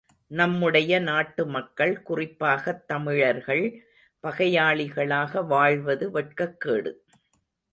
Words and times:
நம்முடைய 0.27 0.99
நாட்டு 0.99 1.47
மக்கள், 1.47 2.01
குறிப்பாகத் 2.01 2.87
தமிழர்கள் 2.87 3.83
பகையாளிகளாக 4.23 5.45
வாழ்வது 5.47 6.11
வெட்கக்கேடு. 6.11 6.93